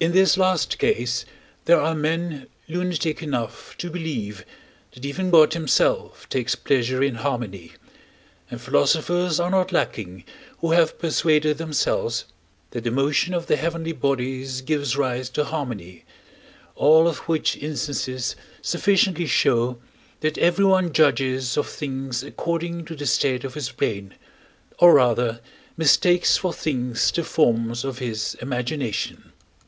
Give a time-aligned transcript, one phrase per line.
[0.00, 1.24] In this last case,
[1.64, 4.44] there are men lunatic enough to believe,
[4.92, 7.72] that even God himself takes pleasure in harmony;
[8.48, 10.22] and philosophers are not lacking
[10.60, 12.26] who have persuaded themselves,
[12.70, 16.04] that the motion of the heavenly bodies gives rise to harmony
[16.76, 19.78] all of which instances sufficiently show
[20.20, 24.14] that everyone judges of things according to the state of his brain,
[24.78, 25.40] or rather
[25.76, 29.32] mistakes for things the forms of his imagination.